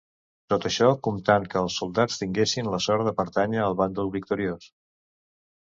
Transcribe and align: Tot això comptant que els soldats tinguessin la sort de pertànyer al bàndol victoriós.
Tot 0.51 0.63
això 0.69 0.87
comptant 1.07 1.45
que 1.51 1.61
els 1.61 1.77
soldats 1.83 2.19
tinguessin 2.23 2.73
la 2.77 2.81
sort 2.87 3.09
de 3.09 3.17
pertànyer 3.21 3.65
al 3.67 3.79
bàndol 3.85 4.13
victoriós. 4.19 4.71